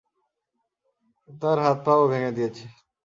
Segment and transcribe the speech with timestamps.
[1.41, 2.65] তার হাত পা ও ভেঙে দিয়েছে।